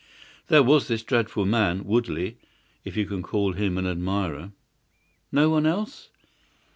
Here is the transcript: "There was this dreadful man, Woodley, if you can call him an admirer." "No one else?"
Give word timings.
"There 0.47 0.63
was 0.63 0.87
this 0.87 1.03
dreadful 1.03 1.45
man, 1.45 1.83
Woodley, 1.85 2.37
if 2.83 2.97
you 2.97 3.05
can 3.05 3.21
call 3.21 3.53
him 3.53 3.77
an 3.77 3.85
admirer." 3.85 4.51
"No 5.31 5.51
one 5.51 5.67
else?" 5.67 6.09